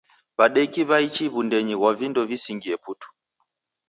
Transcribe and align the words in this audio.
Wadeki 0.37 0.81
waichi 0.89 1.25
wundenyi 1.33 1.75
ghwa 1.79 1.91
vindo 1.99 2.21
visingie 2.29 2.75
putu. 2.83 3.07